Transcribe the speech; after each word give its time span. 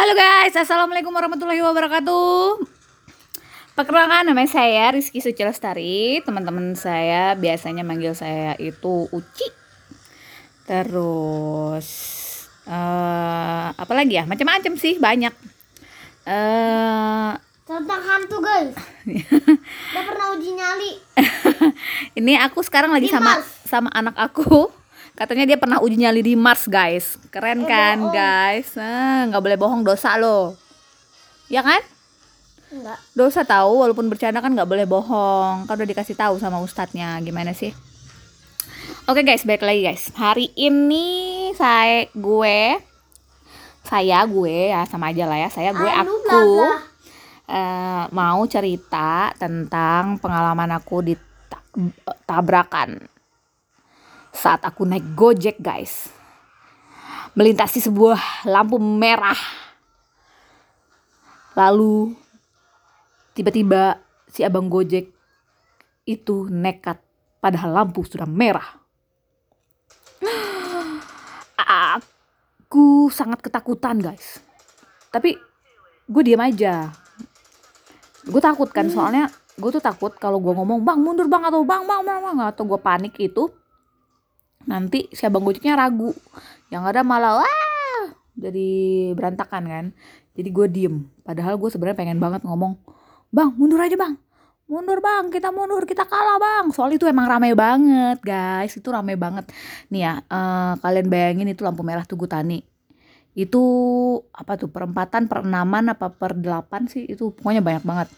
Halo 0.00 0.16
guys, 0.16 0.56
Assalamualaikum 0.56 1.12
warahmatullahi 1.12 1.60
wabarakatuh. 1.60 2.56
Perkenalkan 3.76 4.32
nama 4.32 4.48
saya 4.48 4.96
Rizky 4.96 5.20
Suci 5.20 5.44
Lestari 5.44 6.24
Teman-teman 6.24 6.72
saya 6.72 7.36
biasanya 7.36 7.84
manggil 7.84 8.16
saya 8.16 8.56
itu 8.56 9.12
Uci. 9.12 9.44
Terus 10.64 11.88
uh, 12.64 13.76
Apa 13.76 13.92
lagi 13.92 14.16
ya, 14.16 14.24
macam-macam 14.24 14.72
sih, 14.80 14.96
banyak. 14.96 15.36
Uh, 16.24 17.36
Tentang 17.68 18.00
hantu 18.00 18.40
guys. 18.40 18.72
Udah 19.92 20.04
pernah 20.08 20.32
uji 20.32 20.50
nyali. 20.56 20.92
Ini 22.24 22.40
aku 22.48 22.64
sekarang 22.64 22.96
lagi 22.96 23.12
sama 23.12 23.44
sama 23.68 23.92
anak 23.92 24.16
aku 24.16 24.79
katanya 25.20 25.44
dia 25.44 25.60
pernah 25.60 25.84
uji 25.84 26.00
nyali 26.00 26.24
di 26.24 26.32
Mars 26.32 26.64
guys. 26.64 27.20
Keren 27.28 27.60
eh, 27.60 27.68
kan 27.68 27.98
guys? 28.08 28.72
Nah, 28.72 29.28
nggak 29.28 29.42
boleh 29.44 29.58
bohong 29.60 29.84
dosa 29.84 30.16
loh 30.16 30.56
ya 31.50 31.60
kan? 31.66 31.82
Enggak. 32.70 33.02
dosa 33.18 33.42
tahu 33.42 33.82
walaupun 33.82 34.06
bercanda 34.06 34.38
kan 34.38 34.54
nggak 34.54 34.70
boleh 34.70 34.86
bohong. 34.86 35.66
Kan 35.66 35.74
udah 35.74 35.90
dikasih 35.90 36.14
tahu 36.14 36.38
sama 36.38 36.62
ustadznya 36.62 37.18
gimana 37.20 37.50
sih? 37.50 37.74
Oke 39.10 39.26
guys 39.26 39.42
balik 39.42 39.66
lagi 39.66 39.82
guys. 39.82 40.08
Hari 40.14 40.54
ini 40.54 41.50
saya 41.58 42.06
gue 42.14 42.78
saya 43.82 44.22
gue 44.22 44.70
ya 44.70 44.86
sama 44.86 45.10
aja 45.10 45.26
lah 45.26 45.38
ya. 45.42 45.50
Saya 45.50 45.74
gue 45.74 45.90
anu, 45.90 46.14
aku 46.14 46.46
uh, 47.50 48.06
mau 48.14 48.40
cerita 48.46 49.34
tentang 49.34 50.22
pengalaman 50.22 50.70
aku 50.78 51.02
di 51.02 51.14
tabrakan 52.22 53.02
saat 54.30 54.62
aku 54.62 54.86
naik 54.86 55.04
Gojek, 55.14 55.58
guys. 55.58 56.10
Melintasi 57.34 57.78
sebuah 57.82 58.46
lampu 58.46 58.78
merah. 58.78 59.38
Lalu 61.54 62.14
tiba-tiba 63.34 63.98
si 64.26 64.42
abang 64.42 64.70
Gojek 64.70 65.10
itu 66.06 66.46
nekat 66.50 66.98
padahal 67.38 67.84
lampu 67.84 68.02
sudah 68.02 68.26
merah. 68.26 68.80
Aku 71.70 73.10
sangat 73.10 73.42
ketakutan, 73.42 73.98
guys. 74.02 74.42
Tapi 75.10 75.34
gue 76.10 76.22
diam 76.26 76.42
aja. 76.42 76.90
Gue 78.26 78.42
takut 78.42 78.70
kan 78.70 78.90
soalnya 78.90 79.30
gue 79.60 79.70
tuh 79.70 79.82
takut 79.82 80.10
kalau 80.16 80.40
gue 80.40 80.56
ngomong 80.56 80.80
bang 80.80 80.96
mundur 80.96 81.28
bang 81.28 81.44
atau 81.44 81.60
bang 81.62 81.84
bang 81.84 82.00
bang, 82.00 82.20
bang 82.24 82.38
atau 82.48 82.64
gue 82.64 82.80
panik 82.80 83.12
itu 83.20 83.52
nanti 84.68 85.08
si 85.12 85.24
abang 85.24 85.44
gojeknya 85.44 85.78
ragu. 85.78 86.12
Yang 86.68 86.82
ada 86.94 87.00
malah 87.02 87.40
wah! 87.40 88.04
Jadi 88.36 88.68
berantakan 89.12 89.62
kan. 89.66 89.84
Jadi 90.34 90.48
gue 90.48 90.66
diem. 90.70 90.96
Padahal 91.26 91.60
gue 91.60 91.68
sebenarnya 91.68 91.98
pengen 91.98 92.18
banget 92.22 92.42
ngomong 92.46 92.78
bang 93.30 93.50
mundur 93.54 93.80
aja 93.82 93.96
bang. 93.98 94.14
Mundur 94.70 95.02
bang. 95.02 95.28
Kita 95.28 95.50
mundur. 95.50 95.84
Kita 95.84 96.06
kalah 96.06 96.38
bang. 96.38 96.72
Soal 96.72 96.94
itu 96.94 97.04
emang 97.04 97.26
rame 97.26 97.52
banget 97.52 98.18
guys. 98.22 98.72
Itu 98.78 98.94
rame 98.94 99.18
banget. 99.18 99.50
Nih 99.90 100.06
ya 100.06 100.22
uh, 100.30 100.78
kalian 100.80 101.06
bayangin 101.10 101.50
itu 101.50 101.66
lampu 101.66 101.82
merah 101.82 102.06
tugu 102.06 102.30
tani. 102.30 102.62
Itu 103.34 103.62
apa 104.34 104.58
tuh 104.58 104.70
perempatan 104.70 105.30
per 105.30 105.46
enaman 105.46 105.92
apa 105.92 106.14
per 106.14 106.38
delapan 106.38 106.86
sih? 106.86 107.04
Itu 107.10 107.34
pokoknya 107.34 107.62
banyak 107.62 107.84
banget. 107.84 108.08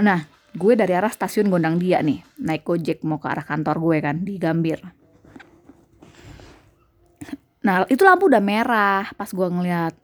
Nah 0.00 0.24
gue 0.54 0.72
dari 0.78 0.94
arah 0.96 1.12
stasiun 1.12 1.52
Gondang 1.52 1.76
Dia 1.76 2.00
nih. 2.00 2.24
Naik 2.40 2.64
gojek 2.64 3.04
mau 3.04 3.20
ke 3.20 3.28
arah 3.28 3.44
kantor 3.44 3.76
gue 3.78 3.96
kan 4.00 4.16
di 4.24 4.40
Gambir 4.40 5.03
Nah 7.64 7.88
itu 7.88 8.04
lampu 8.04 8.28
udah 8.28 8.44
merah 8.44 9.08
pas 9.16 9.26
gue 9.32 9.48
ngeliat. 9.48 9.96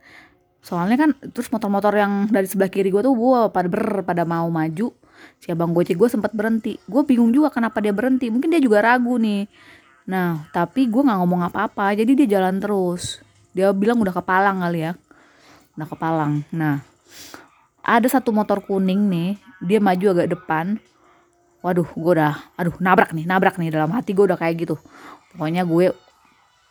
Soalnya 0.64 0.96
kan 0.96 1.10
terus 1.32 1.52
motor-motor 1.52 1.92
yang 1.92 2.28
dari 2.32 2.48
sebelah 2.48 2.72
kiri 2.72 2.88
gue 2.88 3.04
tuh 3.04 3.12
gue 3.12 3.40
pada 3.52 3.68
ber 3.68 4.02
pada 4.02 4.24
mau 4.24 4.48
maju. 4.48 4.96
Si 5.36 5.52
abang 5.52 5.76
gue 5.76 6.08
sempat 6.08 6.32
berhenti. 6.32 6.80
Gue 6.88 7.04
bingung 7.04 7.30
juga 7.30 7.52
kenapa 7.52 7.84
dia 7.84 7.92
berhenti. 7.92 8.32
Mungkin 8.32 8.48
dia 8.48 8.60
juga 8.60 8.80
ragu 8.80 9.20
nih. 9.20 9.44
Nah 10.08 10.48
tapi 10.56 10.88
gue 10.88 11.02
nggak 11.04 11.18
ngomong 11.20 11.52
apa-apa. 11.52 11.92
Jadi 11.92 12.24
dia 12.24 12.40
jalan 12.40 12.56
terus. 12.58 13.20
Dia 13.52 13.76
bilang 13.76 14.00
udah 14.00 14.16
kepalang 14.16 14.64
kali 14.64 14.88
ya. 14.88 14.92
Udah 15.76 15.88
kepalang. 15.88 16.32
Nah 16.56 16.80
ada 17.84 18.08
satu 18.08 18.32
motor 18.32 18.64
kuning 18.64 19.04
nih. 19.12 19.30
Dia 19.60 19.76
maju 19.84 20.16
agak 20.16 20.32
depan. 20.32 20.80
Waduh, 21.60 21.84
gue 21.92 22.12
udah, 22.16 22.40
aduh 22.56 22.72
nabrak 22.80 23.12
nih, 23.12 23.28
nabrak 23.28 23.60
nih 23.60 23.68
dalam 23.68 23.92
hati 23.92 24.16
gue 24.16 24.24
udah 24.24 24.40
kayak 24.40 24.64
gitu. 24.64 24.80
Pokoknya 25.36 25.68
gue 25.68 25.92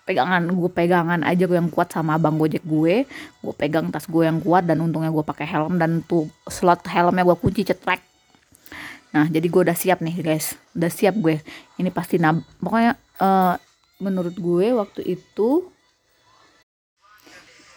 pegangan 0.09 0.41
gue 0.49 0.71
pegangan 0.73 1.21
aja 1.21 1.45
gue 1.45 1.53
yang 1.53 1.69
kuat 1.69 1.93
sama 1.93 2.17
abang 2.17 2.41
gojek 2.41 2.65
gue. 2.65 3.05
Gue 3.45 3.53
pegang 3.53 3.93
tas 3.93 4.09
gue 4.09 4.25
yang 4.25 4.41
kuat 4.41 4.65
dan 4.65 4.81
untungnya 4.81 5.13
gue 5.13 5.21
pakai 5.21 5.45
helm 5.45 5.77
dan 5.77 6.01
tuh 6.01 6.25
slot 6.49 6.81
helmnya 6.89 7.21
gue 7.21 7.37
kunci 7.37 7.61
cetrek. 7.61 8.01
Nah 9.13 9.29
jadi 9.29 9.45
gue 9.45 9.61
udah 9.69 9.77
siap 9.77 10.01
nih 10.01 10.17
guys. 10.25 10.57
Udah 10.73 10.89
siap 10.89 11.13
gue. 11.21 11.37
Ini 11.77 11.93
pasti 11.93 12.17
nab 12.17 12.41
pokoknya 12.57 12.97
uh, 13.21 13.53
menurut 14.01 14.33
gue 14.33 14.73
waktu 14.73 15.05
itu 15.05 15.69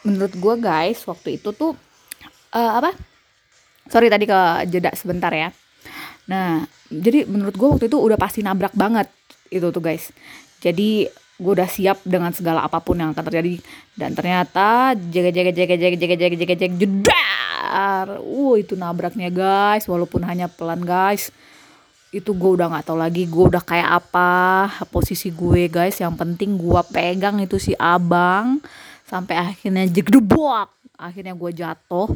menurut 0.08 0.32
gue 0.32 0.54
guys 0.56 1.04
waktu 1.04 1.36
itu 1.36 1.52
tuh 1.52 1.76
uh, 2.56 2.72
apa? 2.80 2.96
Sorry 3.92 4.08
tadi 4.08 4.24
ke 4.24 4.40
jeda 4.72 4.96
sebentar 4.96 5.28
ya. 5.36 5.52
Nah 6.32 6.64
jadi 6.88 7.28
menurut 7.28 7.60
gue 7.60 7.68
waktu 7.76 7.84
itu 7.92 8.00
udah 8.00 8.16
pasti 8.16 8.40
nabrak 8.40 8.72
banget 8.72 9.12
itu 9.52 9.68
tuh 9.68 9.84
guys. 9.84 10.08
Jadi 10.64 11.20
gue 11.42 11.52
udah 11.58 11.66
siap 11.66 12.06
dengan 12.06 12.30
segala 12.30 12.62
apa 12.62 12.78
pun 12.78 13.02
yang 13.02 13.10
akan 13.10 13.24
terjadi. 13.26 13.58
Dan 13.98 14.14
ternyata 14.14 14.94
jaga 14.94 15.30
jaga 15.34 15.50
jaga 15.50 15.74
jaga 15.74 15.96
jaga 15.98 16.14
jaga 16.16 16.36
jaga 16.38 16.54
jaga 16.54 16.76
jedar. 16.78 18.06
Uh 18.22 18.54
itu 18.56 18.78
nabraknya 18.78 19.28
guys. 19.28 19.90
Walaupun 19.90 20.22
hanya 20.22 20.46
pelan 20.46 20.86
guys. 20.86 21.34
Itu 22.14 22.38
gue 22.38 22.60
udah 22.60 22.70
nggak 22.70 22.84
tahu 22.86 22.98
lagi 23.00 23.26
gue 23.26 23.44
udah 23.50 23.64
kayak 23.64 23.90
apa 23.90 24.30
posisi 24.88 25.34
gue 25.34 25.66
guys. 25.66 25.98
Yang 25.98 26.14
penting 26.14 26.54
gue 26.54 26.80
pegang 26.94 27.42
itu 27.42 27.58
si 27.58 27.74
abang 27.74 28.62
sampai 29.10 29.36
akhirnya 29.36 29.84
jegdebok 29.90 30.70
akhirnya 30.96 31.34
gue 31.34 31.50
jatuh. 31.50 32.08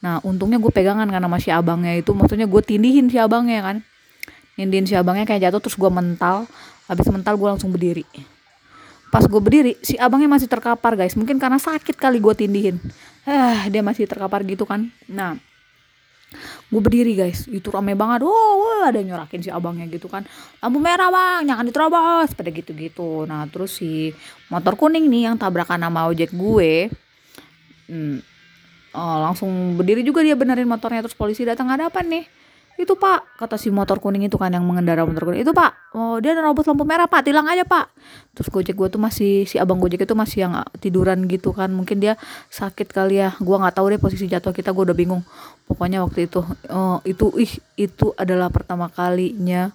Nah 0.00 0.18
untungnya 0.24 0.56
gue 0.56 0.72
pegangan 0.72 1.04
karena 1.04 1.28
masih 1.28 1.52
abangnya 1.52 1.92
itu. 1.92 2.16
Maksudnya 2.16 2.48
gue 2.48 2.62
tindihin 2.64 3.12
si 3.12 3.20
abangnya 3.20 3.60
kan. 3.60 3.76
Tindihin 4.56 4.88
si 4.88 4.96
abangnya 4.96 5.28
kayak 5.28 5.52
jatuh 5.52 5.60
terus 5.60 5.76
gue 5.76 5.90
mental. 5.92 6.48
Habis 6.88 7.06
mental 7.12 7.38
gue 7.38 7.48
langsung 7.52 7.70
berdiri 7.70 8.02
pas 9.10 9.26
gue 9.26 9.40
berdiri 9.42 9.74
si 9.82 9.98
abangnya 9.98 10.30
masih 10.30 10.46
terkapar 10.46 10.94
guys. 10.94 11.18
Mungkin 11.18 11.42
karena 11.42 11.58
sakit 11.58 11.98
kali 11.98 12.22
gue 12.22 12.34
tindihin. 12.34 12.78
Eh 13.26 13.68
dia 13.68 13.82
masih 13.82 14.06
terkapar 14.06 14.46
gitu 14.46 14.62
kan. 14.64 14.86
Nah 15.10 15.34
gue 16.70 16.80
berdiri 16.80 17.18
guys. 17.18 17.50
Itu 17.50 17.74
rame 17.74 17.98
banget. 17.98 18.22
Wow, 18.22 18.54
wow 18.62 18.82
ada 18.86 19.02
yang 19.02 19.18
nyorakin 19.18 19.42
si 19.42 19.50
abangnya 19.50 19.90
gitu 19.90 20.06
kan. 20.06 20.22
Lampu 20.62 20.78
merah 20.78 21.10
bang. 21.10 21.50
Jangan 21.50 21.64
diterobos. 21.66 22.30
Pada 22.38 22.50
gitu 22.54 22.70
gitu 22.72 23.26
nah 23.26 23.44
terus 23.50 23.82
si 23.82 24.14
motor 24.48 24.78
kuning 24.78 25.10
nih 25.10 25.30
yang 25.30 25.36
tabrakan 25.36 25.82
sama 25.82 26.06
ojek 26.06 26.30
gue 26.30 26.90
hmm, 27.90 28.18
oh, 28.94 29.16
langsung 29.26 29.74
berdiri 29.74 30.06
juga 30.06 30.22
dia 30.22 30.38
benerin 30.38 30.70
motornya. 30.70 31.02
Terus 31.02 31.18
polisi 31.18 31.42
datang 31.42 31.66
ada 31.68 31.90
apa 31.90 32.00
nih 32.06 32.39
itu 32.80 32.96
pak 32.96 33.36
kata 33.36 33.60
si 33.60 33.68
motor 33.68 34.00
kuning 34.00 34.24
itu 34.24 34.40
kan 34.40 34.48
yang 34.52 34.64
mengendara 34.64 35.04
motor 35.04 35.28
kuning. 35.28 35.44
Itu 35.44 35.52
pak 35.52 35.92
oh 35.92 36.16
dia 36.22 36.32
nerobos 36.32 36.64
lampu 36.64 36.88
merah 36.88 37.04
pak. 37.10 37.26
Tilang 37.28 37.44
aja 37.44 37.66
pak. 37.66 37.92
Terus 38.32 38.48
gojek 38.48 38.72
gue 38.72 38.88
tuh 38.88 39.00
masih 39.02 39.44
si 39.44 39.60
abang 39.60 39.76
gojek 39.76 40.08
itu 40.08 40.16
masih 40.16 40.48
yang 40.48 40.64
tiduran 40.80 41.28
gitu 41.28 41.52
kan. 41.52 41.68
Mungkin 41.68 42.00
dia 42.00 42.16
sakit 42.48 42.88
kali 42.88 43.20
ya. 43.20 43.36
Gue 43.36 43.56
nggak 43.60 43.76
tahu 43.76 43.92
deh 43.92 44.00
posisi 44.00 44.30
jatuh 44.30 44.56
kita 44.56 44.72
gue 44.72 44.84
udah 44.88 44.96
bingung. 44.96 45.22
Pokoknya 45.68 46.00
waktu 46.00 46.24
itu 46.30 46.40
oh, 46.72 46.98
itu 47.04 47.26
ih 47.36 47.52
itu 47.76 48.16
adalah 48.16 48.48
pertama 48.48 48.88
kalinya 48.88 49.68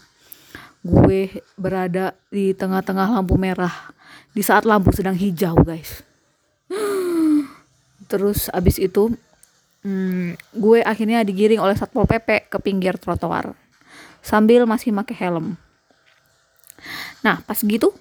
gue 0.85 1.41
berada 1.57 2.13
di 2.34 2.57
tengah-tengah 2.57 3.22
lampu 3.22 3.38
merah. 3.38 3.73
Di 4.34 4.41
saat 4.41 4.66
lampu 4.66 4.89
sedang 4.89 5.16
hijau 5.16 5.53
guys. 5.61 6.01
Terus 8.09 8.50
abis 8.50 8.81
itu 8.81 9.14
hmm, 9.85 10.58
gue 10.58 10.82
akhirnya 10.82 11.22
digiring 11.22 11.61
oleh 11.61 11.78
satpol 11.78 12.09
pp 12.09 12.49
ke 12.49 12.58
pinggir 12.58 12.97
trotoar 12.97 13.53
sambil 14.26 14.66
masih 14.66 14.90
pakai 14.90 15.16
helm. 15.22 15.53
Nah 17.22 17.46
pas 17.46 17.61
gitu 17.61 17.93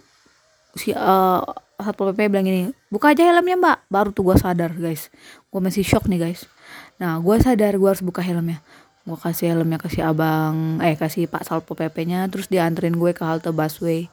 si 0.72 0.96
uh, 0.96 1.44
satpol 1.76 2.16
pp 2.16 2.32
bilang 2.32 2.48
ini 2.48 2.72
buka 2.88 3.12
aja 3.12 3.28
helmnya 3.28 3.60
mbak. 3.60 3.78
Baru 3.92 4.10
tuh 4.16 4.32
gue 4.32 4.36
sadar 4.40 4.72
guys. 4.72 5.12
Gue 5.52 5.60
masih 5.60 5.84
shock 5.84 6.08
nih 6.08 6.32
guys. 6.32 6.48
Nah 6.96 7.20
gue 7.20 7.36
sadar 7.44 7.76
gue 7.76 7.88
harus 7.92 8.00
buka 8.00 8.24
helmnya. 8.24 8.64
Gue 9.04 9.20
kasih 9.20 9.52
helmnya 9.52 9.76
ke 9.76 9.92
si 9.92 10.00
abang 10.00 10.80
eh 10.80 10.96
kasih 10.96 11.28
pak 11.28 11.44
satpol 11.44 11.76
pp 11.76 12.08
nya 12.08 12.24
terus 12.32 12.48
dianterin 12.48 12.96
gue 12.96 13.12
ke 13.12 13.20
halte 13.20 13.52
busway. 13.52 14.08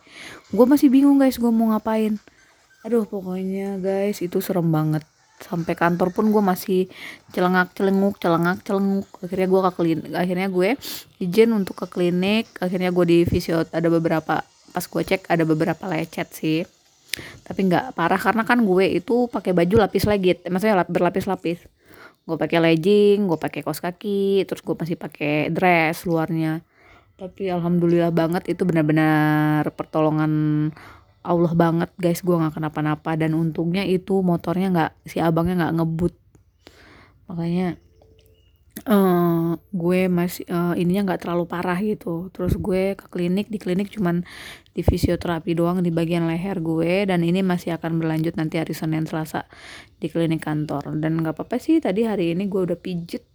Gue 0.51 0.65
masih 0.67 0.91
bingung 0.91 1.15
guys 1.15 1.39
gue 1.39 1.47
mau 1.47 1.71
ngapain. 1.71 2.19
Aduh 2.83 3.07
pokoknya 3.07 3.79
guys 3.79 4.19
itu 4.19 4.43
serem 4.43 4.67
banget 4.67 5.07
sampai 5.41 5.73
kantor 5.73 6.13
pun 6.13 6.29
gue 6.29 6.43
masih 6.43 6.81
celengak 7.33 7.73
celenguk 7.73 8.21
celengak 8.21 8.61
celenguk. 8.63 9.09
Akhirnya 9.19 9.47
gue 9.49 9.61
ke 9.61 9.71
klinik 9.75 10.11
akhirnya 10.13 10.47
gue 10.47 10.69
izin 11.17 11.49
untuk 11.51 11.75
ke 11.81 11.87
klinik. 11.89 12.45
Akhirnya 12.61 12.93
gue 12.93 13.05
di 13.05 13.19
fisio 13.25 13.65
ada 13.65 13.89
beberapa 13.89 14.45
pas 14.45 14.85
gue 14.87 15.01
cek 15.03 15.27
ada 15.27 15.43
beberapa 15.43 15.83
lecet 15.89 16.29
sih. 16.31 16.61
Tapi 17.43 17.59
nggak 17.67 17.97
parah 17.97 18.21
karena 18.21 18.47
kan 18.47 18.63
gue 18.63 18.85
itu 18.87 19.27
pakai 19.27 19.51
baju 19.51 19.83
lapis 19.83 20.07
legit 20.07 20.45
maksudnya 20.47 20.85
berlapis-lapis. 20.87 21.65
Gue 22.23 22.37
pakai 22.37 22.61
legging 22.61 23.25
gue 23.27 23.37
pakai 23.41 23.65
kaos 23.65 23.81
kaki 23.81 24.45
terus 24.45 24.61
gue 24.61 24.75
masih 24.77 24.95
pakai 24.95 25.49
dress 25.51 26.05
luarnya. 26.07 26.61
Tapi 27.21 27.53
alhamdulillah 27.53 28.09
banget 28.09 28.49
itu 28.49 28.65
benar-benar 28.65 29.69
pertolongan 29.77 30.33
Allah 31.21 31.53
banget 31.53 31.89
guys 32.01 32.25
gue 32.25 32.33
nggak 32.33 32.57
kenapa-napa. 32.57 33.13
Dan 33.15 33.37
untungnya 33.37 33.85
itu 33.85 34.19
motornya 34.25 34.67
nggak 34.73 34.91
si 35.07 35.17
abangnya 35.21 35.65
nggak 35.65 35.75
ngebut. 35.81 36.13
Makanya 37.29 37.77
uh, 38.89 39.55
gue 39.71 40.01
masih 40.09 40.43
uh, 40.49 40.73
ininya 40.73 41.13
nggak 41.13 41.27
terlalu 41.27 41.45
parah 41.45 41.77
gitu. 41.79 42.33
Terus 42.33 42.57
gue 42.57 42.97
ke 42.97 43.05
klinik 43.07 43.47
di 43.47 43.61
klinik 43.61 43.93
cuman 43.93 44.25
di 44.71 44.81
fisioterapi 44.81 45.51
doang 45.53 45.85
di 45.85 45.93
bagian 45.93 46.25
leher 46.25 46.57
gue. 46.59 47.05
Dan 47.05 47.21
ini 47.21 47.45
masih 47.45 47.77
akan 47.77 48.01
berlanjut 48.01 48.33
nanti 48.35 48.57
hari 48.57 48.73
Senin 48.73 49.05
Selasa 49.05 49.45
di 50.01 50.09
klinik 50.09 50.41
kantor. 50.41 50.97
Dan 50.97 51.21
nggak 51.21 51.37
apa-apa 51.37 51.61
sih 51.61 51.77
tadi 51.77 52.03
hari 52.03 52.33
ini 52.33 52.49
gue 52.49 52.61
udah 52.65 52.77
pijet. 52.79 53.25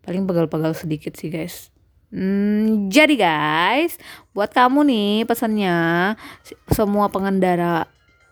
Paling 0.00 0.24
pegal-pegal 0.24 0.72
sedikit 0.72 1.16
sih 1.16 1.28
guys. 1.28 1.68
Hmm, 2.10 2.90
jadi 2.90 3.14
guys, 3.14 3.94
buat 4.30 4.50
kamu 4.54 4.86
nih 4.86 5.10
pesannya 5.26 6.14
semua 6.70 7.10
pengendara 7.10 7.90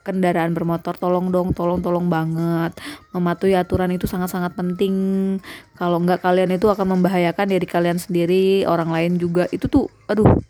kendaraan 0.08 0.56
bermotor 0.56 0.96
tolong 0.96 1.28
dong, 1.28 1.52
tolong 1.52 1.84
tolong 1.84 2.08
banget 2.08 2.72
mematuhi 3.12 3.52
aturan 3.52 3.92
itu 3.92 4.08
sangat-sangat 4.08 4.56
penting. 4.56 5.36
Kalau 5.76 6.00
nggak 6.00 6.24
kalian 6.24 6.56
itu 6.56 6.64
akan 6.64 6.96
membahayakan 6.96 7.52
diri 7.52 7.66
kalian 7.68 8.00
sendiri, 8.00 8.64
orang 8.64 8.88
lain 8.88 9.20
juga. 9.20 9.44
Itu 9.52 9.68
tuh, 9.68 9.92
aduh, 10.08 10.40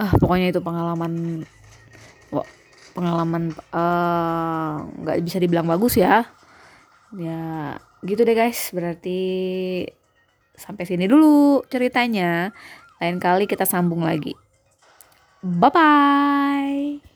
ah 0.00 0.08
pokoknya 0.16 0.48
itu 0.48 0.64
pengalaman, 0.64 1.44
pengalaman 2.96 3.52
eh, 3.52 4.74
nggak 5.04 5.16
uh, 5.20 5.22
bisa 5.22 5.36
dibilang 5.36 5.68
bagus 5.68 6.00
ya. 6.00 6.24
Ya 7.12 7.76
gitu 8.00 8.24
deh 8.24 8.32
guys, 8.32 8.72
berarti 8.72 9.20
sampai 10.56 10.88
sini 10.88 11.04
dulu 11.04 11.68
ceritanya. 11.68 12.48
Lain 12.98 13.22
kali 13.22 13.46
kita 13.46 13.62
sambung 13.66 14.02
lagi. 14.02 14.34
Bye 15.42 15.70
bye. 15.70 17.07